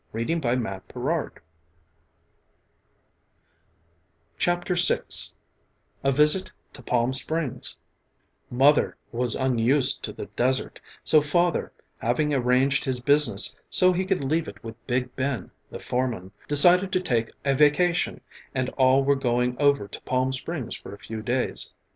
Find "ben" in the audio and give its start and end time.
15.15-15.51